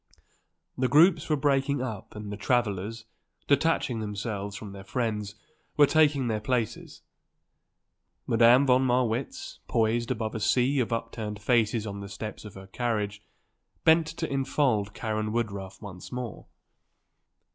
The 0.79 0.87
groups 0.87 1.29
were 1.29 1.35
breaking 1.35 1.79
up 1.79 2.15
and 2.15 2.31
the 2.31 2.35
travellers, 2.35 3.05
detaching 3.47 3.99
themselves 3.99 4.55
from 4.55 4.71
their 4.71 4.83
friends, 4.83 5.35
were 5.77 5.85
taking 5.85 6.25
their 6.27 6.39
places. 6.39 7.03
Madame 8.25 8.65
von 8.65 8.81
Marwitz, 8.83 9.59
poised 9.67 10.09
above 10.09 10.33
a 10.33 10.39
sea 10.39 10.79
of 10.79 10.91
upturned 10.91 11.39
faces 11.39 11.85
on 11.85 11.99
the 11.99 12.09
steps 12.09 12.45
of 12.45 12.55
her 12.55 12.65
carriage, 12.65 13.21
bent 13.83 14.07
to 14.07 14.27
enfold 14.27 14.95
Karen 14.95 15.31
Woodruff 15.31 15.79
once 15.83 16.11
more. 16.11 16.47